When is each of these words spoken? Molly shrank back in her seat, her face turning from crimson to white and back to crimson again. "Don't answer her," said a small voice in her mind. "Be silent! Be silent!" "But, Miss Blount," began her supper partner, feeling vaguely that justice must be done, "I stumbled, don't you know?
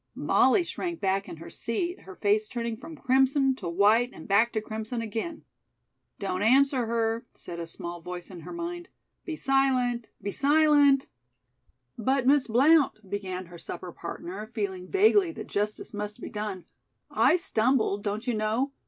Molly 0.15 0.63
shrank 0.63 0.99
back 0.99 1.29
in 1.29 1.37
her 1.37 1.51
seat, 1.51 1.99
her 1.99 2.15
face 2.15 2.47
turning 2.49 2.75
from 2.75 2.95
crimson 2.97 3.53
to 3.57 3.69
white 3.69 4.09
and 4.13 4.27
back 4.27 4.51
to 4.53 4.59
crimson 4.59 4.99
again. 4.99 5.43
"Don't 6.17 6.41
answer 6.41 6.87
her," 6.87 7.27
said 7.35 7.59
a 7.59 7.67
small 7.67 8.01
voice 8.01 8.31
in 8.31 8.39
her 8.39 8.51
mind. 8.51 8.89
"Be 9.25 9.35
silent! 9.35 10.09
Be 10.19 10.31
silent!" 10.31 11.05
"But, 11.99 12.25
Miss 12.25 12.47
Blount," 12.47 13.07
began 13.07 13.45
her 13.45 13.59
supper 13.59 13.91
partner, 13.91 14.47
feeling 14.47 14.87
vaguely 14.89 15.31
that 15.33 15.45
justice 15.45 15.93
must 15.93 16.19
be 16.19 16.29
done, 16.31 16.65
"I 17.11 17.35
stumbled, 17.35 18.01
don't 18.01 18.25
you 18.25 18.33
know? 18.33 18.71